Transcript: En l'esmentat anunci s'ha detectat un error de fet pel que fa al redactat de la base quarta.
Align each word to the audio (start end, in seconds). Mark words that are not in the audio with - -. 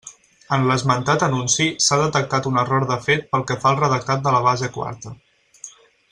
En 0.55 0.63
l'esmentat 0.69 1.25
anunci 1.25 1.67
s'ha 1.87 1.99
detectat 2.05 2.49
un 2.53 2.59
error 2.63 2.85
de 2.95 2.99
fet 3.09 3.27
pel 3.35 3.45
que 3.51 3.59
fa 3.65 3.69
al 3.73 3.77
redactat 3.85 4.25
de 4.29 4.33
la 4.37 4.41
base 4.51 4.71
quarta. 4.79 5.13